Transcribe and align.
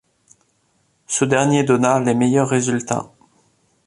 Ce 1.05 1.25
dernier 1.25 1.63
donna 1.63 1.99
les 1.99 2.15
meilleurs 2.15 2.49
résultats. 2.49 3.11